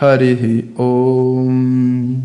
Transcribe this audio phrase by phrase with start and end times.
[0.00, 2.20] Harihi Om.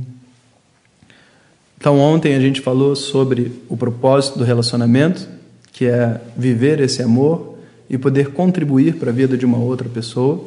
[1.78, 5.28] Então, ontem a gente falou sobre o propósito do relacionamento,
[5.72, 7.58] que é viver esse amor
[7.90, 10.44] e poder contribuir para a vida de uma outra pessoa.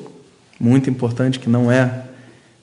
[0.59, 2.05] Muito importante que não é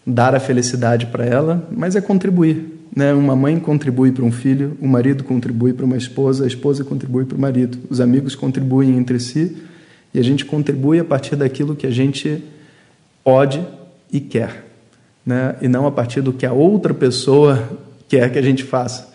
[0.05, 2.79] dar a felicidade para ela, mas é contribuir.
[2.95, 3.13] Né?
[3.13, 7.25] Uma mãe contribui para um filho, o marido contribui para uma esposa, a esposa contribui
[7.25, 9.57] para o marido, os amigos contribuem entre si
[10.13, 12.43] e a gente contribui a partir daquilo que a gente
[13.23, 13.65] pode
[14.11, 14.65] e quer,
[15.25, 15.55] né?
[15.61, 17.69] e não a partir do que a outra pessoa
[18.07, 19.09] quer que a gente faça.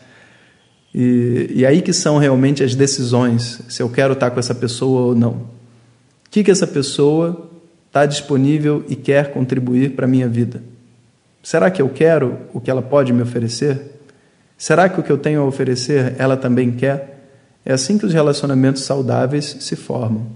[0.95, 5.07] E, e aí que são realmente as decisões, se eu quero estar com essa pessoa
[5.07, 5.33] ou não.
[5.33, 7.51] O que, que essa pessoa
[7.87, 10.63] está disponível e quer contribuir para a minha vida?
[11.43, 14.01] Será que eu quero o que ela pode me oferecer?
[14.57, 17.29] Será que o que eu tenho a oferecer ela também quer?
[17.65, 20.27] É assim que os relacionamentos saudáveis se formam.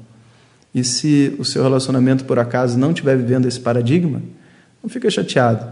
[0.74, 4.22] E se o seu relacionamento por acaso não estiver vivendo esse paradigma,
[4.82, 5.66] não fica chateado,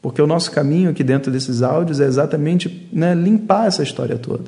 [0.00, 4.44] porque o nosso caminho aqui dentro desses áudios é exatamente né, limpar essa história toda.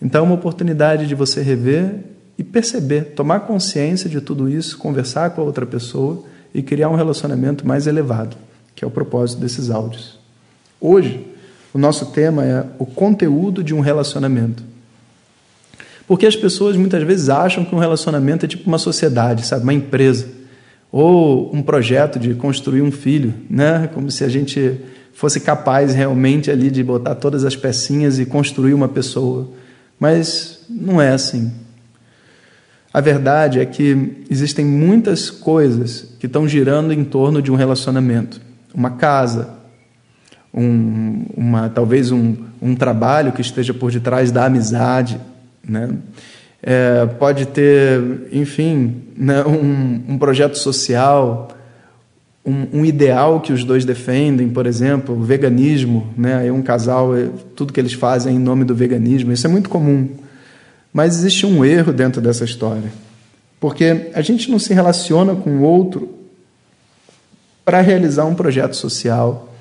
[0.00, 1.94] Então é uma oportunidade de você rever
[2.38, 6.94] e perceber, tomar consciência de tudo isso, conversar com a outra pessoa e criar um
[6.94, 8.36] relacionamento mais elevado,
[8.74, 10.18] que é o propósito desses áudios.
[10.80, 11.26] Hoje,
[11.72, 14.62] o nosso tema é o conteúdo de um relacionamento.
[16.06, 19.72] Porque as pessoas muitas vezes acham que um relacionamento é tipo uma sociedade, sabe, uma
[19.72, 20.41] empresa
[20.92, 23.88] ou um projeto de construir um filho, né?
[23.94, 24.78] Como se a gente
[25.14, 29.48] fosse capaz realmente ali de botar todas as pecinhas e construir uma pessoa.
[29.98, 31.50] Mas não é assim.
[32.92, 38.38] A verdade é que existem muitas coisas que estão girando em torno de um relacionamento.
[38.74, 39.48] Uma casa,
[40.52, 45.18] um, uma, talvez um, um trabalho que esteja por detrás da amizade,
[45.66, 45.88] né?
[46.62, 48.00] É, pode ter,
[48.30, 51.48] enfim, né, um, um, projeto social,
[52.46, 57.16] um, um, ideal que os dois defendem, por exemplo, o veganismo, né, aí um casal,
[57.16, 60.08] é, tudo que eles fazem em nome do veganismo, isso é muito comum.
[60.92, 62.92] Mas existe um erro dentro dessa história,
[63.58, 66.08] porque a gente não se relaciona com o outro
[67.64, 69.52] para realizar um projeto social,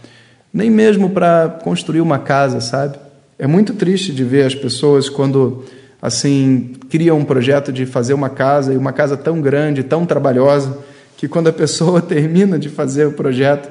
[0.54, 2.98] nem mesmo para construir uma casa, sabe?
[3.40, 5.64] É muito triste de ver as pessoas quando
[6.02, 10.80] assim, cria um projeto de fazer uma casa, e uma casa tão grande, tão trabalhosa,
[11.16, 13.70] que quando a pessoa termina de fazer o projeto,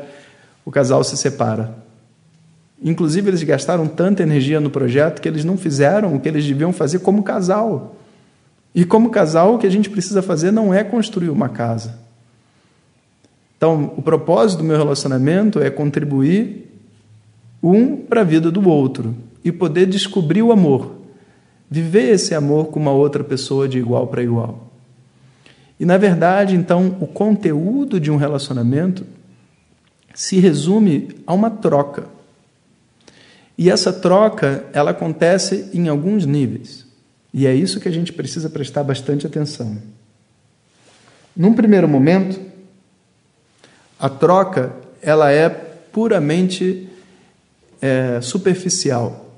[0.65, 1.75] o casal se separa.
[2.83, 6.73] Inclusive, eles gastaram tanta energia no projeto que eles não fizeram o que eles deviam
[6.73, 7.97] fazer como casal.
[8.75, 11.99] E como casal, o que a gente precisa fazer não é construir uma casa.
[13.57, 16.71] Então, o propósito do meu relacionamento é contribuir
[17.63, 19.15] um para a vida do outro
[19.45, 21.00] e poder descobrir o amor
[21.71, 24.69] viver esse amor com uma outra pessoa de igual para igual.
[25.79, 29.07] E na verdade, então, o conteúdo de um relacionamento
[30.13, 32.07] se resume a uma troca.
[33.57, 36.85] E essa troca, ela acontece em alguns níveis.
[37.33, 39.79] E é isso que a gente precisa prestar bastante atenção.
[41.37, 42.41] Num primeiro momento,
[43.99, 46.89] a troca ela é puramente
[47.81, 49.30] é, superficial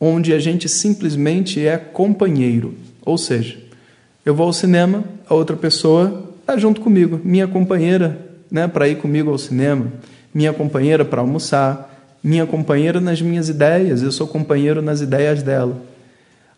[0.00, 2.74] onde a gente simplesmente é companheiro.
[3.04, 3.58] Ou seja,
[4.24, 8.18] eu vou ao cinema, a outra pessoa está junto comigo, minha companheira
[8.50, 9.92] né, para ir comigo ao cinema,
[10.32, 15.80] minha companheira para almoçar, minha companheira nas minhas ideias, eu sou companheiro nas ideias dela.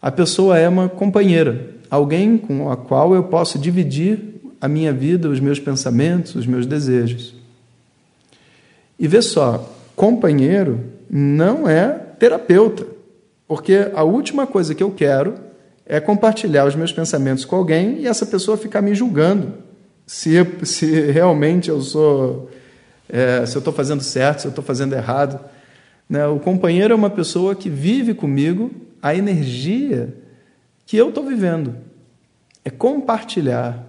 [0.00, 4.18] A pessoa é uma companheira, alguém com a qual eu posso dividir
[4.60, 7.34] a minha vida, os meus pensamentos, os meus desejos.
[8.98, 10.80] E vê só, companheiro
[11.10, 11.88] não é
[12.18, 12.91] terapeuta.
[13.46, 15.34] Porque a última coisa que eu quero
[15.84, 19.54] é compartilhar os meus pensamentos com alguém e essa pessoa ficar me julgando
[20.06, 20.32] se,
[20.64, 22.50] se realmente eu sou,
[23.08, 25.40] é, se eu estou fazendo certo, se eu estou fazendo errado.
[26.08, 26.26] Né?
[26.26, 30.14] O companheiro é uma pessoa que vive comigo a energia
[30.86, 31.76] que eu estou vivendo.
[32.64, 33.84] É compartilhar.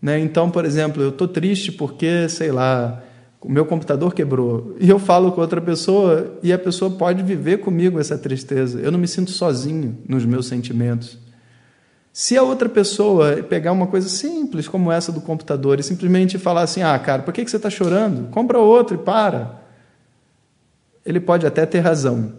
[0.00, 0.18] Né?
[0.18, 3.02] Então, por exemplo, eu estou triste porque, sei lá,
[3.46, 4.74] o meu computador quebrou.
[4.80, 8.80] E eu falo com outra pessoa e a pessoa pode viver comigo essa tristeza.
[8.80, 11.16] Eu não me sinto sozinho nos meus sentimentos.
[12.12, 16.62] Se a outra pessoa pegar uma coisa simples como essa do computador e simplesmente falar
[16.62, 18.28] assim: ah, cara, por que você está chorando?
[18.30, 19.62] Compra outro e para.
[21.04, 22.32] Ele pode até ter razão,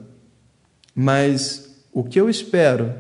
[0.93, 2.93] mas o que eu espero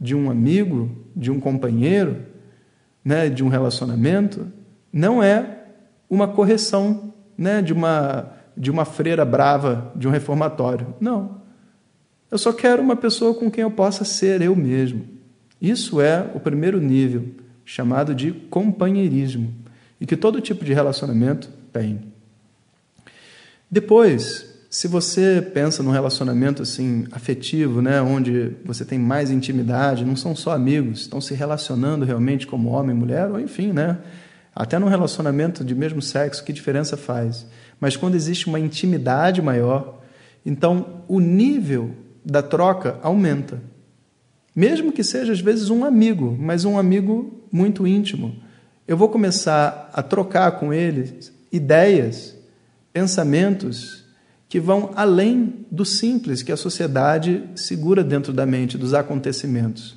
[0.00, 2.16] de um amigo, de um companheiro,
[3.04, 4.50] né, de um relacionamento,
[4.90, 5.64] não é
[6.08, 10.94] uma correção né, de, uma, de uma freira brava de um reformatório.
[11.00, 11.42] Não.
[12.30, 15.04] Eu só quero uma pessoa com quem eu possa ser eu mesmo.
[15.60, 17.26] Isso é o primeiro nível,
[17.64, 19.52] chamado de companheirismo,
[20.00, 22.00] e que todo tipo de relacionamento tem.
[23.70, 30.16] Depois, se você pensa num relacionamento assim afetivo, né, onde você tem mais intimidade, não
[30.16, 33.98] são só amigos, estão se relacionando realmente como homem e mulher, ou enfim, né,
[34.54, 37.46] até num relacionamento de mesmo sexo, que diferença faz?
[37.80, 40.00] Mas quando existe uma intimidade maior,
[40.44, 41.90] então o nível
[42.24, 43.60] da troca aumenta.
[44.54, 48.36] Mesmo que seja às vezes um amigo, mas um amigo muito íntimo.
[48.86, 51.18] Eu vou começar a trocar com ele
[51.50, 52.36] ideias,
[52.92, 54.04] pensamentos
[54.48, 59.96] que vão além do simples que a sociedade segura dentro da mente, dos acontecimentos.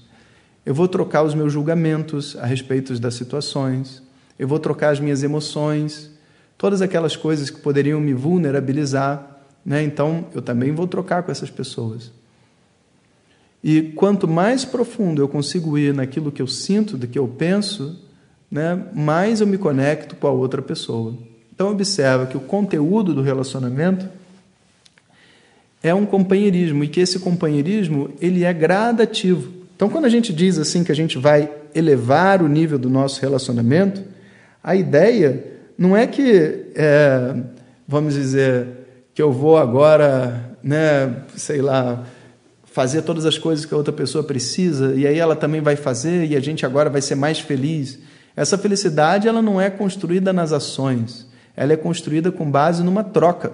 [0.66, 4.01] Eu vou trocar os meus julgamentos a respeito das situações,
[4.38, 6.12] eu vou trocar as minhas emoções,
[6.58, 9.84] todas aquelas coisas que poderiam me vulnerabilizar, né?
[9.84, 12.12] então eu também vou trocar com essas pessoas.
[13.64, 18.00] E quanto mais profundo eu consigo ir naquilo que eu sinto, do que eu penso,
[18.52, 21.16] né, mais eu me conecto com a outra pessoa.
[21.54, 24.08] Então observa que o conteúdo do relacionamento
[25.82, 29.52] é um companheirismo e que esse companheirismo ele é gradativo.
[29.76, 33.22] Então, quando a gente diz assim que a gente vai elevar o nível do nosso
[33.22, 34.02] relacionamento,
[34.65, 35.45] a ideia
[35.77, 37.35] não é que, é,
[37.88, 38.67] vamos dizer,
[39.13, 42.03] que eu vou agora, né, sei lá,
[42.63, 46.25] fazer todas as coisas que a outra pessoa precisa e aí ela também vai fazer
[46.25, 48.00] e a gente agora vai ser mais feliz.
[48.35, 53.53] Essa felicidade ela não é construída nas ações, ela é construída com base numa troca.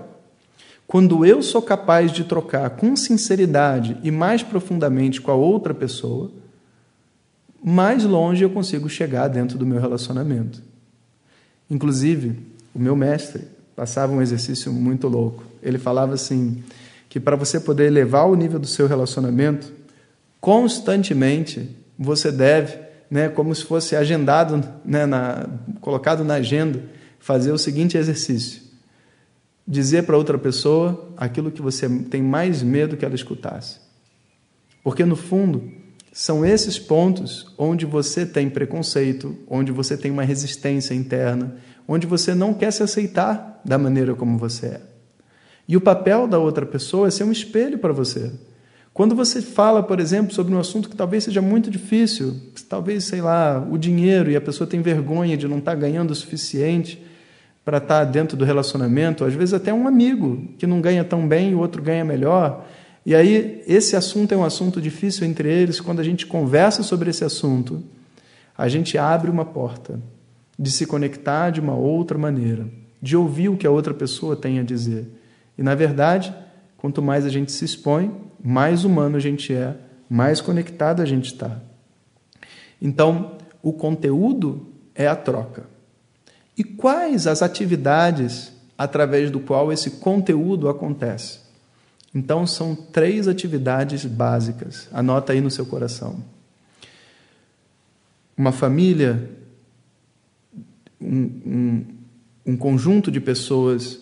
[0.87, 6.31] Quando eu sou capaz de trocar com sinceridade e mais profundamente com a outra pessoa,
[7.61, 10.70] mais longe eu consigo chegar dentro do meu relacionamento.
[11.71, 12.37] Inclusive,
[12.75, 15.45] o meu mestre passava um exercício muito louco.
[15.63, 16.61] Ele falava assim:
[17.07, 19.71] que para você poder elevar o nível do seu relacionamento,
[20.41, 22.77] constantemente você deve,
[23.09, 25.47] né, como se fosse agendado, né, na,
[25.79, 26.83] colocado na agenda,
[27.19, 28.61] fazer o seguinte exercício:
[29.65, 33.79] dizer para outra pessoa aquilo que você tem mais medo que ela escutasse.
[34.83, 35.71] Porque, no fundo,
[36.11, 41.55] são esses pontos onde você tem preconceito, onde você tem uma resistência interna,
[41.87, 44.81] onde você não quer se aceitar da maneira como você é.
[45.67, 48.31] E o papel da outra pessoa é ser um espelho para você.
[48.93, 52.35] Quando você fala, por exemplo, sobre um assunto que talvez seja muito difícil,
[52.67, 56.15] talvez, sei lá, o dinheiro, e a pessoa tem vergonha de não estar ganhando o
[56.15, 57.01] suficiente,
[57.63, 61.27] para estar tá dentro do relacionamento, às vezes até um amigo que não ganha tão
[61.27, 62.65] bem e o outro ganha melhor.
[63.05, 65.79] E aí, esse assunto é um assunto difícil entre eles.
[65.79, 67.83] Quando a gente conversa sobre esse assunto,
[68.55, 69.99] a gente abre uma porta
[70.57, 72.67] de se conectar de uma outra maneira,
[73.01, 75.07] de ouvir o que a outra pessoa tem a dizer.
[75.57, 76.33] E, na verdade,
[76.77, 79.75] quanto mais a gente se expõe, mais humano a gente é,
[80.07, 81.59] mais conectado a gente está.
[82.79, 85.65] Então, o conteúdo é a troca.
[86.57, 91.39] E quais as atividades através do qual esse conteúdo acontece?
[92.13, 94.89] Então, são três atividades básicas.
[94.91, 96.21] Anota aí no seu coração.
[98.35, 99.29] Uma família,
[100.99, 101.85] um, um,
[102.45, 103.99] um conjunto de pessoas,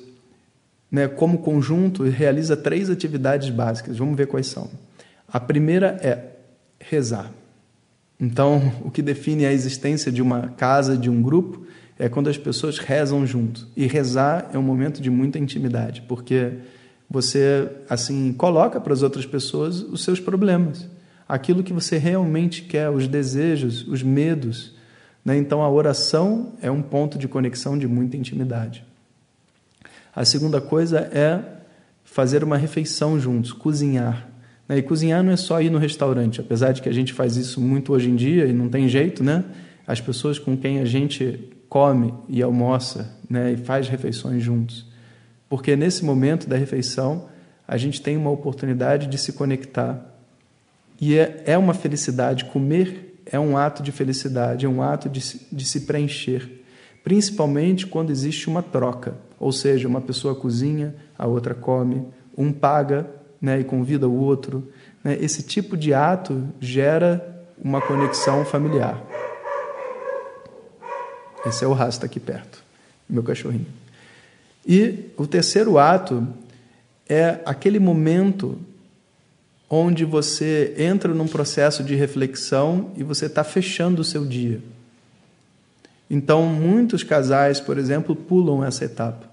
[0.91, 3.97] né, como conjunto, realiza três atividades básicas.
[3.97, 4.69] Vamos ver quais são.
[5.27, 6.35] A primeira é
[6.79, 7.31] rezar.
[8.19, 11.65] Então, o que define a existência de uma casa, de um grupo,
[11.99, 13.67] é quando as pessoas rezam junto.
[13.75, 16.53] E rezar é um momento de muita intimidade, porque
[17.09, 20.87] você assim coloca para as outras pessoas os seus problemas,
[21.27, 24.73] aquilo que você realmente quer, os desejos, os medos.
[25.25, 25.37] Né?
[25.37, 28.85] Então a oração é um ponto de conexão de muita intimidade.
[30.15, 31.41] A segunda coisa é
[32.03, 34.27] fazer uma refeição juntos, cozinhar.
[34.67, 34.77] Né?
[34.77, 37.61] E cozinhar não é só ir no restaurante, apesar de que a gente faz isso
[37.61, 39.43] muito hoje em dia e não tem jeito, né?
[39.85, 44.88] As pessoas com quem a gente come e almoça né, e faz refeições juntos.
[45.49, 47.27] Porque nesse momento da refeição,
[47.67, 50.05] a gente tem uma oportunidade de se conectar.
[51.01, 52.45] E é, é uma felicidade.
[52.45, 56.63] Comer é um ato de felicidade, é um ato de, de se preencher.
[57.03, 59.15] Principalmente quando existe uma troca.
[59.39, 62.05] Ou seja, uma pessoa cozinha, a outra come,
[62.37, 63.07] um paga
[63.41, 64.71] né, e convida o outro.
[65.03, 65.17] Né?
[65.19, 69.01] Esse tipo de ato gera uma conexão familiar.
[71.45, 72.63] Esse é o rasta aqui perto,
[73.09, 73.78] meu cachorrinho.
[74.71, 76.27] E o terceiro ato
[77.07, 78.59] é aquele momento
[79.67, 84.61] onde você entra num processo de reflexão e você está fechando o seu dia.
[86.07, 89.27] Então, muitos casais, por exemplo, pulam essa etapa.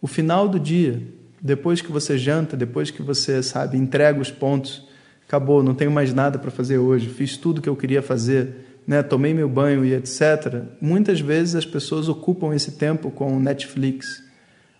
[0.00, 1.02] O final do dia,
[1.42, 4.86] depois que você janta, depois que você, sabe, entrega os pontos,
[5.26, 8.54] acabou, não tenho mais nada para fazer hoje, fiz tudo que eu queria fazer,
[8.86, 10.62] né, tomei meu banho e etc.
[10.80, 14.27] Muitas vezes as pessoas ocupam esse tempo com Netflix,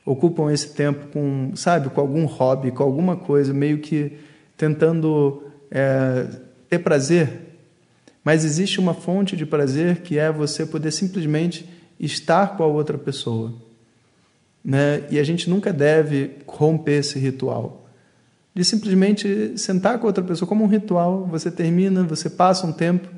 [0.09, 4.13] ocupam esse tempo com, sabe, com algum hobby, com alguma coisa, meio que
[4.57, 6.27] tentando é,
[6.69, 7.29] ter prazer.
[8.25, 11.69] Mas existe uma fonte de prazer que é você poder simplesmente
[12.01, 13.53] estar com a outra pessoa.
[14.65, 15.05] Né?
[15.11, 17.87] E a gente nunca deve romper esse ritual.
[18.55, 23.09] De simplesmente sentar com outra pessoa como um ritual, você termina, você passa um tempo.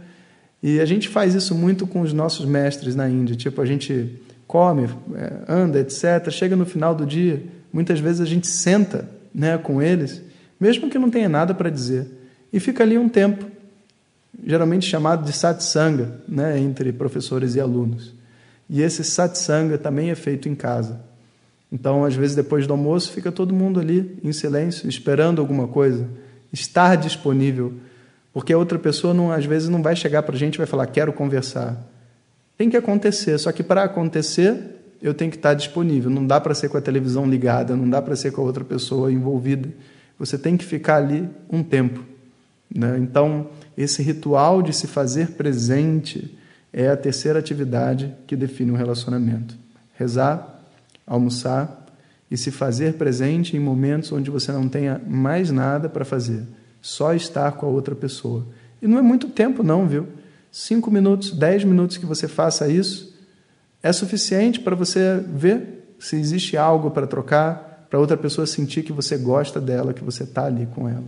[0.61, 3.37] E a gente faz isso muito com os nossos mestres na Índia.
[3.37, 4.21] Tipo, a gente
[4.51, 6.29] come, é, anda, etc.
[6.29, 7.41] Chega no final do dia,
[7.73, 10.21] muitas vezes a gente senta né, com eles,
[10.59, 12.09] mesmo que não tenha nada para dizer,
[12.53, 13.47] e fica ali um tempo,
[14.45, 18.13] geralmente chamado de satsanga, né, entre professores e alunos.
[18.69, 21.01] E esse satsanga também é feito em casa.
[21.71, 26.09] Então, às vezes, depois do almoço, fica todo mundo ali em silêncio, esperando alguma coisa,
[26.53, 27.75] estar disponível,
[28.33, 30.67] porque a outra pessoa, não, às vezes, não vai chegar para a gente e vai
[30.67, 31.89] falar, quero conversar.
[32.61, 36.11] Tem que acontecer, só que para acontecer, eu tenho que estar disponível.
[36.11, 38.63] Não dá para ser com a televisão ligada, não dá para ser com a outra
[38.63, 39.71] pessoa envolvida.
[40.19, 42.05] Você tem que ficar ali um tempo.
[42.71, 42.99] Né?
[42.99, 43.49] Então,
[43.79, 46.37] esse ritual de se fazer presente
[46.71, 49.57] é a terceira atividade que define um relacionamento.
[49.95, 50.63] Rezar,
[51.07, 51.87] almoçar
[52.31, 56.43] e se fazer presente em momentos onde você não tenha mais nada para fazer,
[56.83, 58.47] só estar com a outra pessoa.
[58.83, 60.20] E não é muito tempo, não, viu?
[60.51, 63.15] Cinco minutos, dez minutos que você faça isso,
[63.83, 68.93] é suficiente para você ver se existe algo para trocar, para outra pessoa sentir que
[68.93, 71.05] você gosta dela, que você está ali com ela.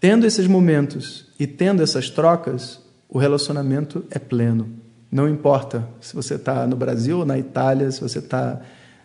[0.00, 4.68] Tendo esses momentos e tendo essas trocas, o relacionamento é pleno.
[5.10, 8.60] Não importa se você está no Brasil ou na Itália, se você está,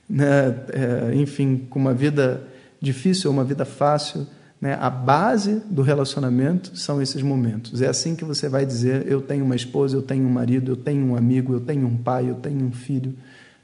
[0.07, 2.43] né, é, enfim, com uma vida
[2.79, 4.27] difícil ou uma vida fácil
[4.63, 4.77] né?
[4.79, 7.81] A base do relacionamento são esses momentos.
[7.81, 10.77] É assim que você vai dizer: eu tenho uma esposa, eu tenho um marido, eu
[10.77, 13.13] tenho um amigo, eu tenho um pai, eu tenho um filho.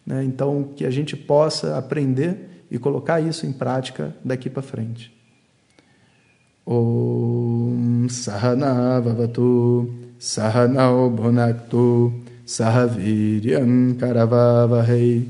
[0.05, 0.25] Né?
[0.25, 5.09] Então, que a gente possa aprender e colocar isso em prática daqui para frente.
[6.65, 12.13] Om Sahana Vavatu Sahanao Bhunaktu
[12.45, 15.29] Sahaviryam Karavavahai